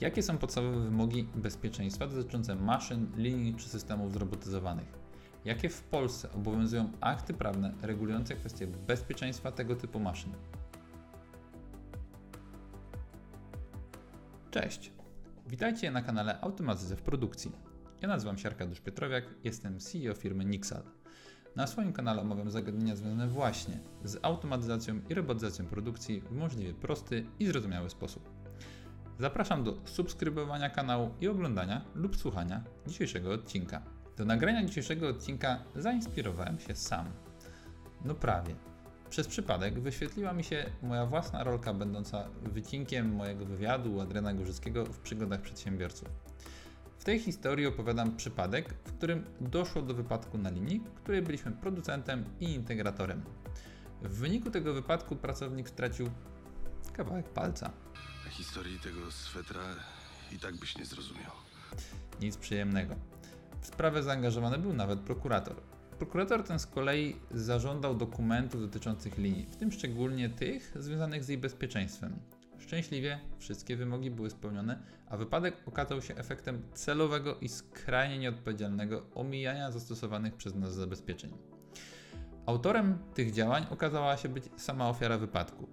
[0.00, 4.98] Jakie są podstawowe wymogi bezpieczeństwa dotyczące maszyn, linii czy systemów zrobotyzowanych?
[5.44, 10.32] Jakie w Polsce obowiązują akty prawne regulujące kwestie bezpieczeństwa tego typu maszyn?
[14.50, 14.92] Cześć!
[15.46, 17.52] Witajcie na kanale Automatyzacja w Produkcji.
[18.02, 20.82] Ja nazywam się Arkadiusz Pietrowiak, jestem CEO firmy Nixal.
[21.56, 27.26] Na swoim kanale omawiam zagadnienia związane właśnie z automatyzacją i robotyzacją produkcji w możliwie prosty
[27.38, 28.37] i zrozumiały sposób.
[29.18, 33.82] Zapraszam do subskrybowania kanału i oglądania lub słuchania dzisiejszego odcinka.
[34.16, 37.06] Do nagrania dzisiejszego odcinka zainspirowałem się sam.
[38.04, 38.54] No prawie.
[39.10, 44.84] Przez przypadek wyświetliła mi się moja własna rolka będąca wycinkiem mojego wywiadu u Adriana Górzyckiego
[44.84, 46.08] w przygodach przedsiębiorców.
[46.98, 52.24] W tej historii opowiadam przypadek, w którym doszło do wypadku na linii, której byliśmy producentem
[52.40, 53.22] i integratorem.
[54.02, 56.10] W wyniku tego wypadku pracownik stracił
[56.92, 57.70] kawałek palca.
[58.38, 59.60] Historii tego swetra
[60.32, 61.32] i tak byś nie zrozumiał.
[62.20, 62.94] Nic przyjemnego.
[63.60, 65.56] W sprawę zaangażowany był nawet prokurator.
[65.98, 71.38] Prokurator ten z kolei zażądał dokumentów dotyczących linii, w tym szczególnie tych związanych z jej
[71.38, 72.18] bezpieczeństwem.
[72.58, 79.70] Szczęśliwie wszystkie wymogi były spełnione, a wypadek okazał się efektem celowego i skrajnie nieodpowiedzialnego omijania
[79.70, 81.32] zastosowanych przez nas zabezpieczeń.
[82.46, 85.68] Autorem tych działań okazała się być sama ofiara wypadku.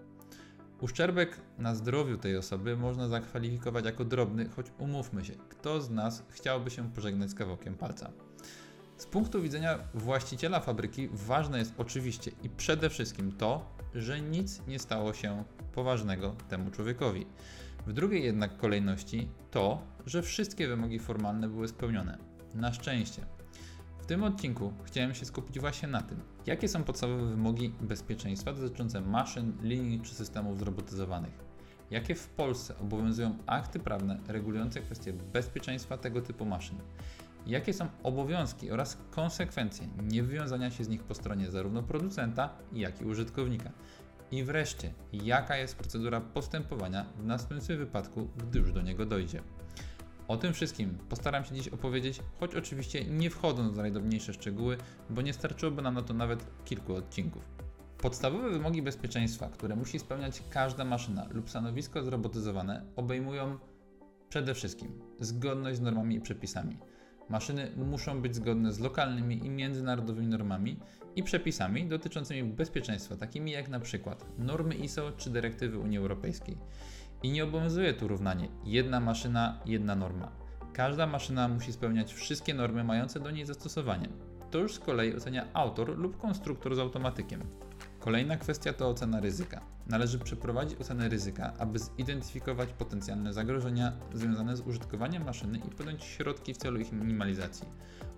[0.86, 6.23] Uszczerbek na zdrowiu tej osoby można zakwalifikować jako drobny, choć umówmy się, kto z nas
[6.30, 8.11] chciałby się pożegnać z kawałkiem palca.
[8.97, 14.80] Z punktu widzenia właściciela fabryki ważne jest oczywiście i przede wszystkim to, że nic nie
[14.80, 17.25] stało się poważnego temu człowiekowi.
[17.88, 22.17] W drugiej jednak kolejności to, że wszystkie wymogi formalne były spełnione.
[22.53, 23.34] Na szczęście.
[24.06, 29.02] W tym odcinku chciałem się skupić właśnie na tym, jakie są podstawowe wymogi bezpieczeństwa dotyczące
[29.02, 31.34] maszyn, linii czy systemów zrobotyzowanych.
[31.92, 36.78] Jakie w Polsce obowiązują akty prawne regulujące kwestie bezpieczeństwa tego typu maszyn.
[37.48, 43.05] Jakie są obowiązki oraz konsekwencje niewywiązania się z nich po stronie zarówno producenta, jak i
[43.05, 43.71] użytkownika.
[44.32, 49.42] I wreszcie, jaka jest procedura postępowania w następstwie wypadku, gdy już do niego dojdzie.
[50.27, 54.77] O tym wszystkim postaram się dziś opowiedzieć, choć oczywiście nie wchodząc w najdrobniejsze szczegóły,
[55.09, 57.43] bo nie starczyłoby nam na to nawet kilku odcinków.
[57.97, 63.58] Podstawowe wymogi bezpieczeństwa, które musi spełniać każda maszyna lub stanowisko zrobotyzowane, obejmują
[64.30, 66.77] przede wszystkim zgodność z normami i przepisami.
[67.30, 70.80] Maszyny muszą być zgodne z lokalnymi i międzynarodowymi normami
[71.15, 76.58] i przepisami dotyczącymi bezpieczeństwa, takimi jak na przykład normy ISO czy dyrektywy Unii Europejskiej.
[77.23, 80.31] I nie obowiązuje tu równanie jedna maszyna, jedna norma.
[80.73, 84.09] Każda maszyna musi spełniać wszystkie normy mające do niej zastosowanie.
[84.52, 87.42] To już z kolei ocenia autor lub konstruktor z automatykiem.
[87.99, 89.61] Kolejna kwestia to ocena ryzyka.
[89.87, 96.53] Należy przeprowadzić ocenę ryzyka, aby zidentyfikować potencjalne zagrożenia związane z użytkowaniem maszyny i podjąć środki
[96.53, 97.67] w celu ich minimalizacji.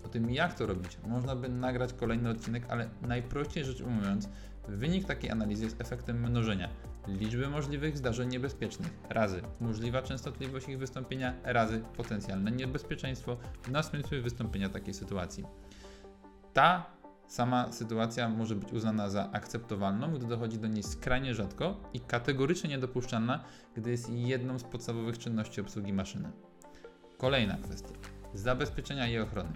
[0.04, 4.28] O tym jak to robić można by nagrać kolejny odcinek, ale najprościej rzecz ujmując,
[4.68, 6.68] wynik takiej analizy jest efektem mnożenia
[7.08, 14.68] liczby możliwych zdarzeń niebezpiecznych razy możliwa częstotliwość ich wystąpienia razy potencjalne niebezpieczeństwo w następstwie wystąpienia
[14.68, 15.44] takiej sytuacji.
[16.52, 16.86] Ta
[17.26, 22.70] sama sytuacja może być uznana za akceptowalną, gdy dochodzi do niej skrajnie rzadko i kategorycznie
[22.70, 23.44] niedopuszczalna,
[23.76, 26.32] gdy jest jedną z podstawowych czynności obsługi maszyny.
[27.18, 27.94] Kolejna kwestia.
[28.34, 29.52] Zabezpieczenia i ochrony.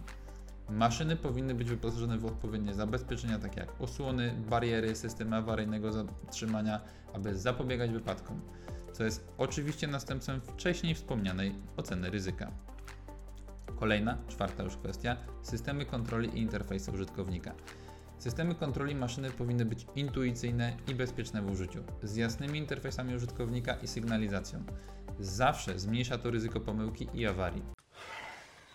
[0.68, 6.80] Maszyny powinny być wyposażone w odpowiednie zabezpieczenia, takie jak osłony, bariery, systemy awaryjnego zatrzymania,
[7.12, 8.40] aby zapobiegać wypadkom,
[8.92, 12.50] co jest oczywiście następstwem wcześniej wspomnianej oceny ryzyka.
[13.76, 17.54] Kolejna, czwarta już kwestia, systemy kontroli i interfejsy użytkownika.
[18.18, 23.86] Systemy kontroli maszyny powinny być intuicyjne i bezpieczne w użyciu, z jasnymi interfejsami użytkownika i
[23.88, 24.64] sygnalizacją.
[25.20, 27.62] Zawsze zmniejsza to ryzyko pomyłki i awarii.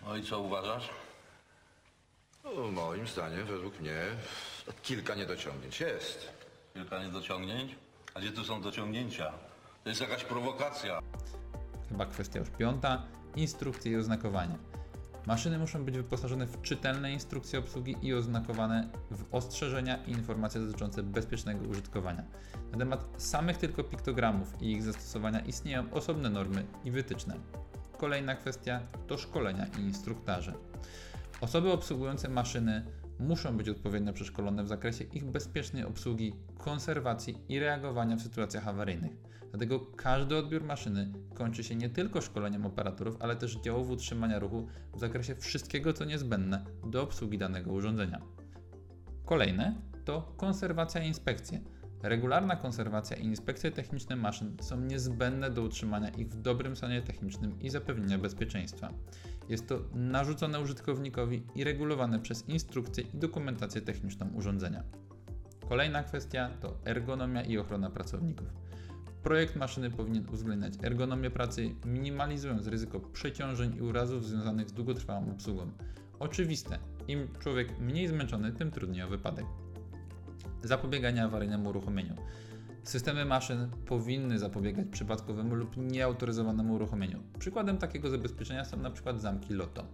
[0.06, 0.90] No i co uważasz?
[2.58, 3.96] No, moim zdaniem, według mnie,
[4.82, 6.28] kilka niedociągnięć jest.
[6.74, 7.74] Kilka niedociągnięć?
[8.14, 9.32] A gdzie tu są dociągnięcia?
[9.84, 11.00] To jest jakaś prowokacja.
[11.88, 13.02] Chyba kwestia już piąta,
[13.36, 14.58] instrukcje i oznakowanie.
[15.26, 21.02] Maszyny muszą być wyposażone w czytelne instrukcje obsługi i oznakowane w ostrzeżenia i informacje dotyczące
[21.02, 22.24] bezpiecznego użytkowania.
[22.72, 27.36] Na temat samych tylko piktogramów i ich zastosowania istnieją osobne normy i wytyczne.
[27.98, 30.52] Kolejna kwestia to szkolenia i instruktaże.
[31.40, 32.84] Osoby obsługujące maszyny
[33.18, 39.12] muszą być odpowiednio przeszkolone w zakresie ich bezpiecznej obsługi, konserwacji i reagowania w sytuacjach awaryjnych.
[39.50, 44.66] Dlatego każdy odbiór maszyny kończy się nie tylko szkoleniem operatorów, ale też działów utrzymania ruchu
[44.94, 48.20] w zakresie wszystkiego, co niezbędne do obsługi danego urządzenia.
[49.24, 49.74] Kolejne
[50.04, 51.60] to konserwacja i inspekcje.
[52.02, 57.60] Regularna konserwacja i inspekcje techniczne maszyn są niezbędne do utrzymania ich w dobrym stanie technicznym
[57.60, 58.92] i zapewnienia bezpieczeństwa.
[59.48, 64.82] Jest to narzucone użytkownikowi i regulowane przez instrukcję i dokumentację techniczną urządzenia.
[65.68, 68.48] Kolejna kwestia to ergonomia i ochrona pracowników.
[69.22, 75.70] Projekt maszyny powinien uwzględniać ergonomię pracy, minimalizując ryzyko przeciążeń i urazów związanych z długotrwałą obsługą.
[76.18, 76.78] Oczywiste,
[77.08, 79.46] im człowiek mniej zmęczony, tym trudniej o wypadek.
[80.62, 82.14] Zapobieganie awaryjnemu uruchomieniu.
[82.82, 87.22] Systemy maszyn powinny zapobiegać przypadkowemu lub nieautoryzowanemu uruchomieniu.
[87.38, 89.18] Przykładem takiego zabezpieczenia są np.
[89.18, 89.84] zamki LOTO.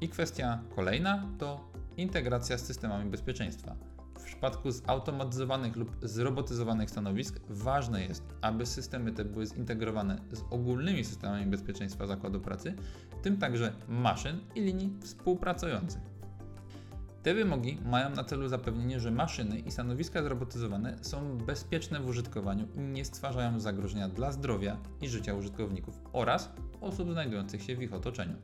[0.00, 3.76] I kwestia kolejna to integracja z systemami bezpieczeństwa.
[4.18, 11.04] W przypadku zautomatyzowanych lub zrobotyzowanych stanowisk ważne jest, aby systemy te były zintegrowane z ogólnymi
[11.04, 12.74] systemami bezpieczeństwa zakładu pracy,
[13.18, 16.15] w tym także maszyn i linii współpracujących.
[17.26, 22.68] Te wymogi mają na celu zapewnienie, że maszyny i stanowiska zrobotyzowane są bezpieczne w użytkowaniu
[22.74, 27.92] i nie stwarzają zagrożenia dla zdrowia i życia użytkowników oraz osób znajdujących się w ich
[27.92, 28.36] otoczeniu.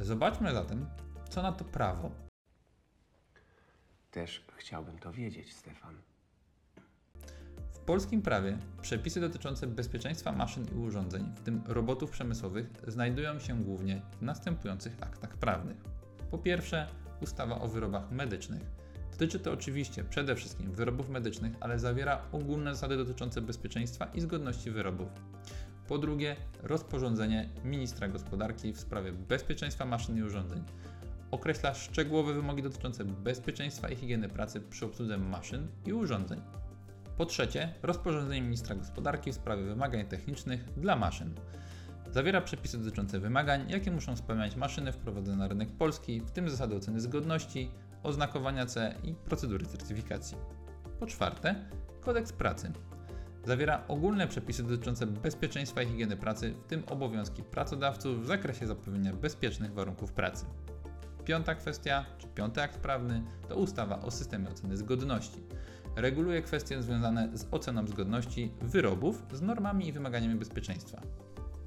[0.00, 0.86] Zobaczmy zatem,
[1.30, 2.10] co na to prawo.
[4.10, 5.94] Też chciałbym to wiedzieć, Stefan.
[7.72, 13.62] W polskim prawie przepisy dotyczące bezpieczeństwa maszyn i urządzeń, w tym robotów przemysłowych, znajdują się
[13.62, 15.76] głównie w następujących aktach prawnych.
[16.30, 16.88] Po pierwsze,
[17.20, 18.62] ustawa o wyrobach medycznych.
[19.10, 24.70] Dotyczy to oczywiście przede wszystkim wyrobów medycznych, ale zawiera ogólne zasady dotyczące bezpieczeństwa i zgodności
[24.70, 25.08] wyrobów.
[25.88, 30.64] Po drugie, rozporządzenie ministra gospodarki w sprawie bezpieczeństwa maszyn i urządzeń.
[31.30, 36.40] Określa szczegółowe wymogi dotyczące bezpieczeństwa i higieny pracy przy obsłudze maszyn i urządzeń.
[37.16, 41.34] Po trzecie, rozporządzenie ministra gospodarki w sprawie wymagań technicznych dla maszyn.
[42.10, 46.76] Zawiera przepisy dotyczące wymagań, jakie muszą spełniać maszyny wprowadzone na rynek polski, w tym zasady
[46.76, 47.70] oceny zgodności,
[48.02, 50.36] oznakowania CE i procedury certyfikacji.
[51.00, 51.54] Po czwarte,
[52.00, 52.72] kodeks pracy.
[53.44, 59.12] Zawiera ogólne przepisy dotyczące bezpieczeństwa i higieny pracy, w tym obowiązki pracodawców w zakresie zapewnienia
[59.12, 60.46] bezpiecznych warunków pracy.
[61.24, 65.42] Piąta kwestia, czy piąty akt prawny, to ustawa o systemie oceny zgodności.
[65.96, 71.02] Reguluje kwestie związane z oceną zgodności wyrobów z normami i wymaganiami bezpieczeństwa.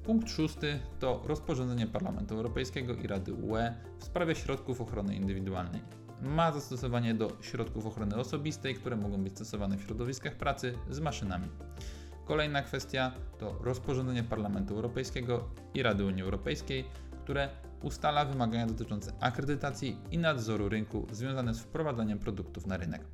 [0.04, 5.82] Punkt szósty to rozporządzenie Parlamentu Europejskiego i Rady UE w sprawie środków ochrony indywidualnej.
[6.22, 11.48] Ma zastosowanie do środków ochrony osobistej, które mogą być stosowane w środowiskach pracy z maszynami.
[12.24, 16.84] Kolejna kwestia to rozporządzenie Parlamentu Europejskiego i Rady Unii Europejskiej,
[17.24, 17.48] które
[17.82, 23.04] ustala wymagania dotyczące akredytacji i nadzoru rynku związane z wprowadzaniem produktów na rynek.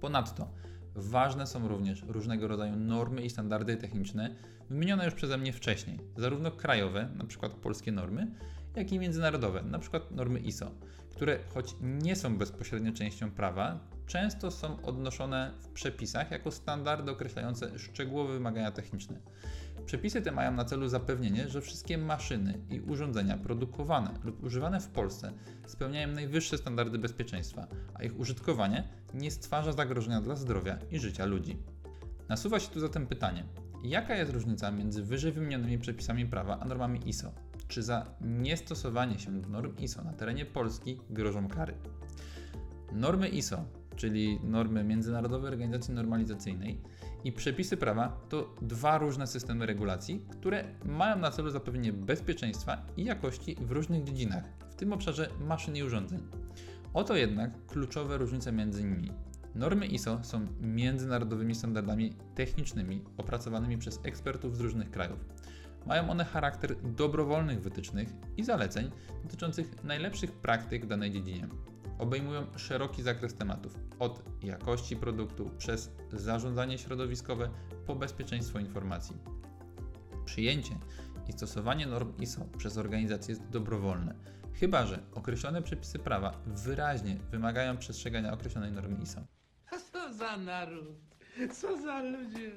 [0.00, 0.48] Ponadto
[0.94, 4.34] ważne są również różnego rodzaju normy i standardy techniczne
[4.70, 7.50] wymienione już przeze mnie wcześniej, zarówno krajowe, np.
[7.62, 8.26] polskie normy,
[8.76, 10.00] jak i międzynarodowe, np.
[10.10, 10.70] normy ISO,
[11.10, 17.78] które choć nie są bezpośrednio częścią prawa, często są odnoszone w przepisach jako standardy określające
[17.78, 19.20] szczegółowe wymagania techniczne.
[19.88, 24.88] Przepisy te mają na celu zapewnienie, że wszystkie maszyny i urządzenia produkowane lub używane w
[24.88, 25.32] Polsce
[25.66, 31.56] spełniają najwyższe standardy bezpieczeństwa, a ich użytkowanie nie stwarza zagrożenia dla zdrowia i życia ludzi.
[32.28, 33.44] Nasuwa się tu zatem pytanie,
[33.84, 37.32] jaka jest różnica między wyżej wymienionymi przepisami prawa a normami ISO?
[37.68, 41.74] Czy za niestosowanie się do norm ISO na terenie Polski grożą kary?
[42.92, 43.64] Normy ISO,
[43.98, 46.80] czyli normy Międzynarodowej Organizacji Normalizacyjnej
[47.24, 53.04] i przepisy prawa to dwa różne systemy regulacji, które mają na celu zapewnienie bezpieczeństwa i
[53.04, 56.20] jakości w różnych dziedzinach, w tym obszarze maszyn i urządzeń.
[56.94, 59.12] Oto jednak kluczowe różnice między nimi.
[59.54, 65.24] Normy ISO są międzynarodowymi standardami technicznymi opracowanymi przez ekspertów z różnych krajów.
[65.86, 68.90] Mają one charakter dobrowolnych wytycznych i zaleceń
[69.22, 71.48] dotyczących najlepszych praktyk w danej dziedzinie.
[71.98, 77.50] Obejmują szeroki zakres tematów, od jakości produktu przez zarządzanie środowiskowe
[77.86, 79.16] po bezpieczeństwo informacji.
[80.24, 80.78] Przyjęcie
[81.28, 84.14] i stosowanie norm ISO przez organizacje jest dobrowolne,
[84.52, 89.20] chyba że określone przepisy prawa wyraźnie wymagają przestrzegania określonej normy ISO.
[89.92, 91.08] Co za naród?
[91.52, 92.50] Co za ludzie?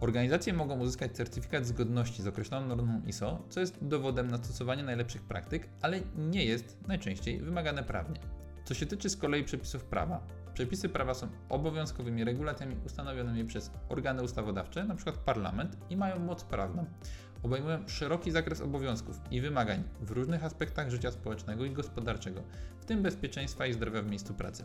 [0.00, 5.22] Organizacje mogą uzyskać certyfikat zgodności z określoną normą ISO, co jest dowodem na stosowanie najlepszych
[5.22, 8.20] praktyk, ale nie jest najczęściej wymagane prawnie.
[8.66, 14.22] Co się tyczy z kolei przepisów prawa, przepisy prawa są obowiązkowymi regulacjami ustanowionymi przez organy
[14.22, 15.12] ustawodawcze, np.
[15.24, 16.84] parlament, i mają moc prawną.
[17.42, 22.42] Obejmują szeroki zakres obowiązków i wymagań w różnych aspektach życia społecznego i gospodarczego,
[22.80, 24.64] w tym bezpieczeństwa i zdrowia w miejscu pracy.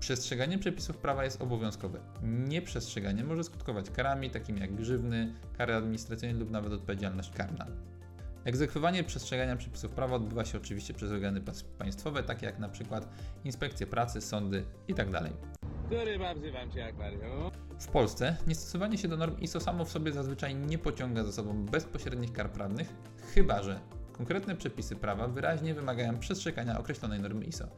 [0.00, 2.00] Przestrzeganie przepisów prawa jest obowiązkowe.
[2.22, 7.66] Nieprzestrzeganie może skutkować karami takimi jak grzywny, kary administracyjne lub nawet odpowiedzialność karna.
[8.48, 11.40] Egzekwowanie przestrzegania przepisów prawa odbywa się oczywiście przez organy
[11.78, 13.08] państwowe, takie jak na przykład
[13.44, 15.30] inspekcje pracy, sądy itd.
[15.86, 17.50] Który mam wzywam cię, akwarium?
[17.80, 21.64] W Polsce niestosowanie się do norm ISO samo w sobie zazwyczaj nie pociąga za sobą
[21.64, 22.88] bezpośrednich kar prawnych,
[23.34, 23.80] chyba że
[24.12, 27.68] konkretne przepisy prawa wyraźnie wymagają przestrzegania określonej normy ISO.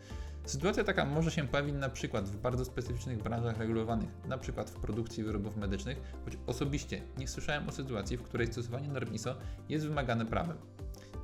[0.45, 4.75] Sytuacja taka może się pojawić na przykład w bardzo specyficznych branżach regulowanych, na przykład w
[4.75, 9.35] produkcji wyrobów medycznych, choć osobiście nie słyszałem o sytuacji, w której stosowanie norm ISO
[9.69, 10.57] jest wymagane prawem.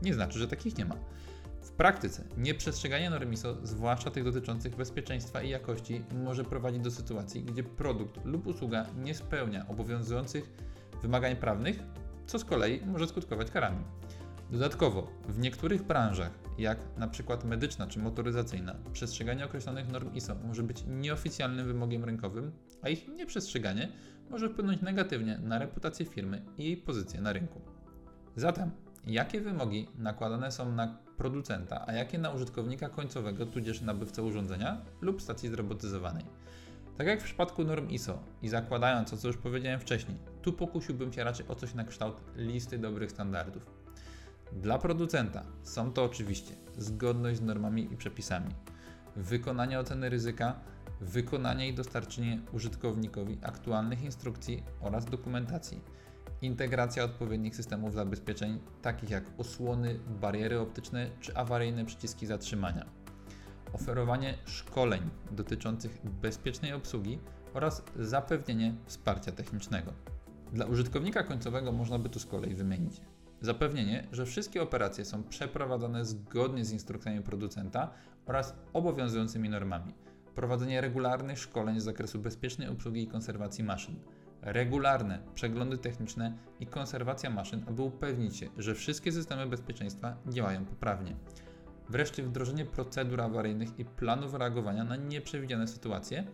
[0.03, 0.97] Nie znaczy, że takich nie ma.
[1.61, 7.43] W praktyce nieprzestrzeganie norm ISO, zwłaszcza tych dotyczących bezpieczeństwa i jakości, może prowadzić do sytuacji,
[7.43, 10.53] gdzie produkt lub usługa nie spełnia obowiązujących
[11.03, 11.79] wymagań prawnych,
[12.27, 13.85] co z kolei może skutkować karami.
[14.51, 20.63] Dodatkowo, w niektórych branżach, jak na przykład medyczna czy motoryzacyjna, przestrzeganie określonych norm ISO może
[20.63, 23.89] być nieoficjalnym wymogiem rynkowym, a ich nieprzestrzeganie
[24.31, 27.61] może wpłynąć negatywnie na reputację firmy i jej pozycję na rynku.
[28.37, 28.71] Zatem,
[29.07, 35.23] jakie wymogi nakładane są na producenta, a jakie na użytkownika końcowego, tudzież nabywcę urządzenia lub
[35.23, 36.25] stacji zrobotyzowanej?
[36.99, 41.13] Tak jak w przypadku norm ISO i zakładając to, co już powiedziałem wcześniej, tu pokusiłbym
[41.13, 43.86] się raczej o coś na kształt listy dobrych standardów.
[44.53, 48.55] Dla producenta są to oczywiście zgodność z normami i przepisami,
[49.17, 50.61] wykonanie oceny ryzyka,
[51.01, 55.81] wykonanie i dostarczenie użytkownikowi aktualnych instrukcji oraz dokumentacji,
[56.43, 62.87] integracja odpowiednich systemów zabezpieczeń, takich jak osłony, bariery optyczne czy awaryjne przyciski zatrzymania,
[63.73, 67.19] oferowanie szkoleń dotyczących bezpiecznej obsługi
[67.55, 69.93] oraz zapewnienie wsparcia technicznego.
[70.53, 73.01] Dla użytkownika końcowego można by tu z kolei wymienić
[73.41, 77.91] Zapewnienie, że wszystkie operacje są przeprowadzane zgodnie z instrukcjami producenta
[78.27, 79.95] oraz obowiązującymi normami.
[80.35, 83.97] Prowadzenie regularnych szkoleń z zakresu bezpiecznej obsługi i konserwacji maszyn.
[84.43, 91.17] Regularne przeglądy techniczne i konserwacja maszyn, aby upewnić się, że wszystkie systemy bezpieczeństwa działają poprawnie.
[91.89, 96.27] Wreszcie wdrożenie procedur awaryjnych i planów reagowania na nieprzewidziane sytuacje,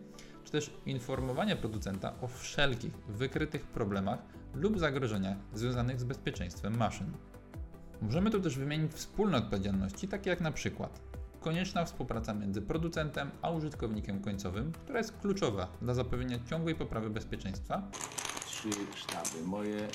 [0.43, 4.19] czy też informowanie producenta o wszelkich wykrytych problemach
[4.53, 7.11] lub zagrożeniach związanych z bezpieczeństwem maszyn.
[8.01, 11.01] Możemy tu też wymienić wspólne odpowiedzialności, takie jak na przykład
[11.39, 17.91] konieczna współpraca między producentem a użytkownikiem końcowym, która jest kluczowa dla zapewnienia ciągłej poprawy bezpieczeństwa,
[18.63, 19.87] Trzy sztaby moje,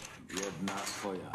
[0.44, 1.32] jedna twoja.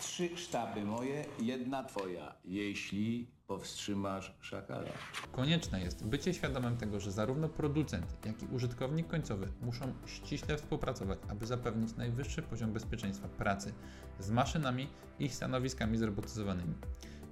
[0.00, 2.34] Trzy sztaby moje, jedna twoja.
[2.44, 4.88] Jeśli powstrzymasz szakala.
[5.32, 11.18] Konieczne jest bycie świadomym tego, że zarówno producent, jak i użytkownik końcowy muszą ściśle współpracować,
[11.28, 13.72] aby zapewnić najwyższy poziom bezpieczeństwa pracy
[14.18, 16.74] z maszynami i stanowiskami zrobotyzowanymi.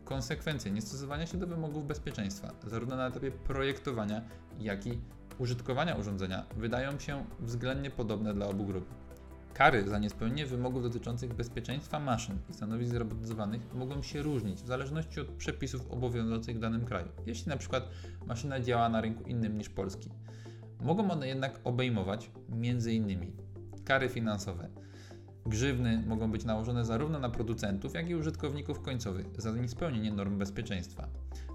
[0.05, 4.23] Konsekwencje niestosowania się do wymogów bezpieczeństwa, zarówno na etapie projektowania,
[4.59, 5.01] jak i
[5.39, 8.95] użytkowania urządzenia, wydają się względnie podobne dla obu grup.
[9.55, 15.21] Kary za niespełnienie wymogów dotyczących bezpieczeństwa maszyn i stanowisk zrobotyzowanych mogą się różnić w zależności
[15.21, 17.89] od przepisów obowiązujących w danym kraju, jeśli przykład
[18.27, 20.11] maszyna działa na rynku innym niż polski.
[20.81, 23.33] Mogą one jednak obejmować m.in.
[23.85, 24.69] kary finansowe.
[25.47, 31.09] Grzywny mogą być nałożone zarówno na producentów, jak i użytkowników końcowych za niespełnienie norm bezpieczeństwa.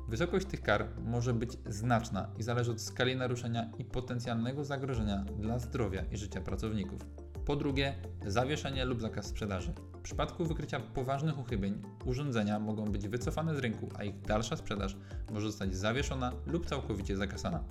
[0.08, 5.60] Wysokość tych kar może być znaczna i zależy od skali naruszenia i potencjalnego zagrożenia dla
[5.60, 7.25] zdrowia i życia pracowników.
[7.46, 9.74] Po drugie, zawieszenie lub zakaz sprzedaży.
[9.94, 14.98] W przypadku wykrycia poważnych uchybień, urządzenia mogą być wycofane z rynku, a ich dalsza sprzedaż
[15.32, 17.64] może zostać zawieszona lub całkowicie zakasana.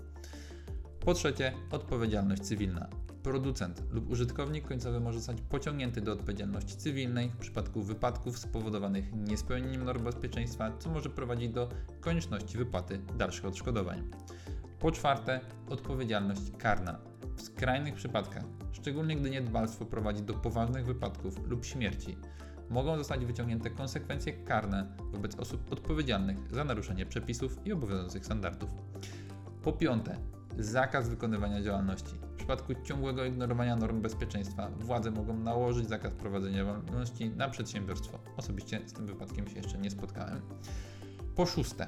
[1.00, 2.88] Po trzecie, odpowiedzialność cywilna.
[3.22, 9.84] Producent lub użytkownik końcowy może zostać pociągnięty do odpowiedzialności cywilnej w przypadku wypadków spowodowanych niespełnieniem
[9.84, 11.68] norm bezpieczeństwa, co może prowadzić do
[12.00, 14.10] konieczności wypłaty dalszych odszkodowań.
[14.80, 17.13] Po czwarte, odpowiedzialność karna.
[17.36, 22.16] W skrajnych przypadkach, szczególnie gdy niedbalstwo prowadzi do poważnych wypadków lub śmierci,
[22.70, 28.70] mogą zostać wyciągnięte konsekwencje karne wobec osób odpowiedzialnych za naruszenie przepisów i obowiązujących standardów.
[29.62, 30.16] Po piąte,
[30.58, 32.14] zakaz wykonywania działalności.
[32.14, 38.18] W przypadku ciągłego ignorowania norm bezpieczeństwa władze mogą nałożyć zakaz prowadzenia działalności na przedsiębiorstwo.
[38.36, 40.40] Osobiście z tym wypadkiem się jeszcze nie spotkałem.
[41.36, 41.86] Po szóste,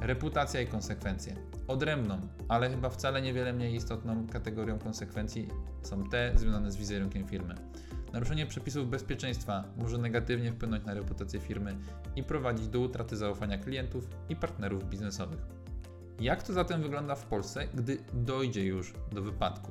[0.00, 1.36] reputacja i konsekwencje.
[1.68, 5.48] Odrębną, ale chyba wcale niewiele mniej istotną kategorią konsekwencji
[5.82, 7.54] są te związane z wizerunkiem firmy.
[8.12, 11.76] Naruszenie przepisów bezpieczeństwa może negatywnie wpłynąć na reputację firmy
[12.16, 15.40] i prowadzić do utraty zaufania klientów i partnerów biznesowych.
[16.20, 19.70] Jak to zatem wygląda w Polsce, gdy dojdzie już do wypadku?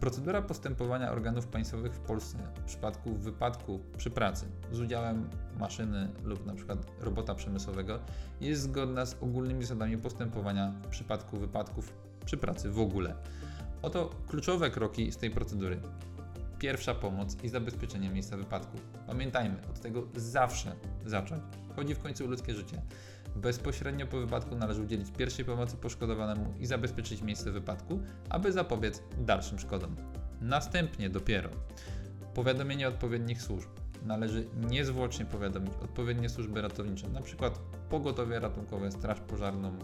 [0.00, 5.28] Procedura postępowania organów państwowych w Polsce w przypadku wypadku przy pracy z udziałem
[5.58, 6.76] maszyny lub np.
[7.00, 7.98] robota przemysłowego
[8.40, 11.92] jest zgodna z ogólnymi zasadami postępowania w przypadku wypadków
[12.24, 13.14] przy pracy w ogóle.
[13.82, 15.80] Oto kluczowe kroki z tej procedury.
[16.60, 18.78] Pierwsza pomoc i zabezpieczenie miejsca wypadku.
[19.06, 20.72] Pamiętajmy, od tego zawsze
[21.06, 21.42] zacząć.
[21.76, 22.82] Chodzi w końcu o ludzkie życie.
[23.36, 29.58] Bezpośrednio po wypadku należy udzielić pierwszej pomocy poszkodowanemu i zabezpieczyć miejsce wypadku, aby zapobiec dalszym
[29.58, 29.96] szkodom.
[30.40, 31.50] Następnie dopiero
[32.34, 33.68] powiadomienie odpowiednich służb.
[34.02, 37.50] Należy niezwłocznie powiadomić odpowiednie służby ratownicze, np.
[37.90, 39.78] pogotowie ratunkowe, straż pożarną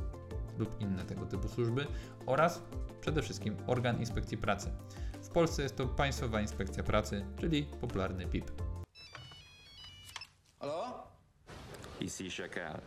[0.58, 1.86] lub inne tego typu służby
[2.26, 2.62] oraz
[3.00, 4.70] przede wszystkim organ inspekcji pracy.
[5.36, 8.50] W Polsce jest to Państwowa Inspekcja Pracy, czyli popularny PIP.
[12.00, 12.80] Ici Chacal.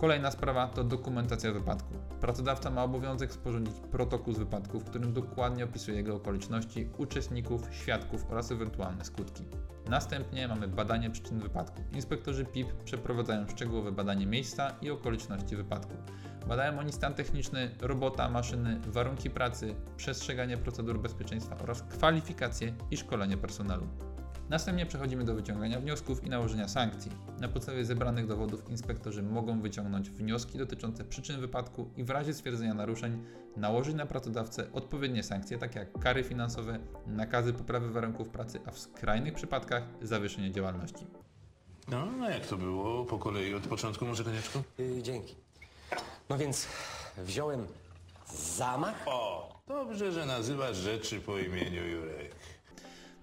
[0.00, 1.94] Kolejna sprawa to dokumentacja wypadku.
[2.20, 8.30] Pracodawca ma obowiązek sporządzić protokół z wypadku, w którym dokładnie opisuje jego okoliczności, uczestników, świadków
[8.30, 9.44] oraz ewentualne skutki.
[9.88, 11.82] Następnie mamy badanie przyczyn wypadku.
[11.92, 15.94] Inspektorzy PIP przeprowadzają szczegółowe badanie miejsca i okoliczności wypadku.
[16.48, 23.36] Badają oni stan techniczny robota, maszyny, warunki pracy, przestrzeganie procedur bezpieczeństwa oraz kwalifikacje i szkolenie
[23.36, 23.86] personelu.
[24.48, 27.10] Następnie przechodzimy do wyciągania wniosków i nałożenia sankcji.
[27.40, 32.74] Na podstawie zebranych dowodów inspektorzy mogą wyciągnąć wnioski dotyczące przyczyn wypadku i w razie stwierdzenia
[32.74, 33.24] naruszeń
[33.56, 38.78] nałożyć na pracodawcę odpowiednie sankcje, takie jak kary finansowe, nakazy poprawy warunków pracy, a w
[38.78, 41.06] skrajnych przypadkach zawieszenie działalności.
[41.88, 43.04] No, no jak to było?
[43.04, 44.62] Po kolei od początku może, konieczko?
[44.78, 45.34] Yy, dzięki.
[46.28, 46.66] No więc
[47.18, 47.66] wziąłem
[48.34, 49.02] zamach.
[49.06, 52.34] O, dobrze, że nazywasz rzeczy po imieniu Jurek.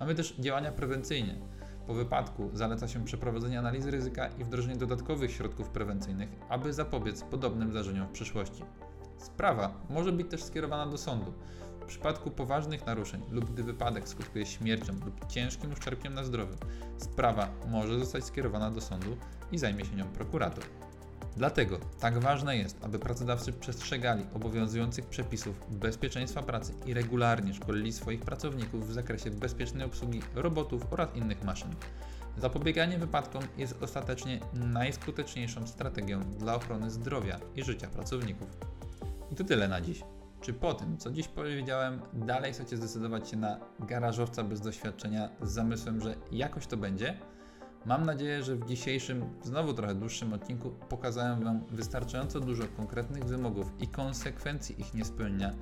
[0.02, 1.36] Mamy też działania prewencyjne.
[1.88, 7.72] Po wypadku zaleca się przeprowadzenie analizy ryzyka i wdrożenie dodatkowych środków prewencyjnych, aby zapobiec podobnym
[7.72, 8.64] zdarzeniom w przyszłości.
[9.18, 11.34] Sprawa może być też skierowana do sądu.
[11.82, 16.56] W przypadku poważnych naruszeń lub gdy wypadek skutkuje śmiercią lub ciężkim uszczerbkiem na zdrowiu,
[16.98, 19.18] sprawa może zostać skierowana do sądu
[19.52, 20.64] i zajmie się nią prokurator.
[21.38, 28.22] Dlatego tak ważne jest, aby pracodawcy przestrzegali obowiązujących przepisów bezpieczeństwa pracy i regularnie szkolili swoich
[28.22, 31.76] pracowników w zakresie bezpiecznej obsługi robotów oraz innych maszyn.
[32.38, 38.48] Zapobieganie wypadkom jest ostatecznie najskuteczniejszą strategią dla ochrony zdrowia i życia pracowników.
[39.32, 40.04] I to tyle na dziś.
[40.42, 45.52] Czy po tym, co dziś powiedziałem, dalej chcecie zdecydować się na garażowca bez doświadczenia z
[45.52, 47.18] zamysłem, że jakoś to będzie?
[47.86, 53.72] Mam nadzieję, że w dzisiejszym, znowu trochę dłuższym odcinku pokazałem Wam wystarczająco dużo konkretnych wymogów
[53.80, 55.54] i konsekwencji ich niespełnienia,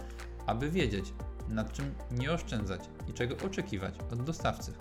[0.46, 1.14] aby wiedzieć,
[1.50, 4.74] nad czym nie oszczędzać i czego oczekiwać od dostawcy.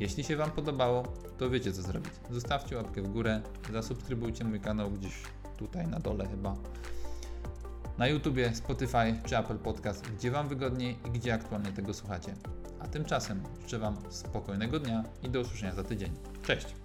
[0.00, 1.02] Jeśli się Wam podobało,
[1.38, 2.12] to wiecie co zrobić.
[2.30, 5.22] Zostawcie łapkę w górę, zasubskrybujcie mój kanał gdzieś
[5.56, 6.56] tutaj na dole chyba.
[7.98, 12.34] Na YouTubie, Spotify czy Apple Podcast, gdzie Wam wygodniej i gdzie aktualnie tego słuchacie.
[12.84, 16.10] A tymczasem życzę Wam spokojnego dnia i do usłyszenia za tydzień.
[16.42, 16.83] Cześć!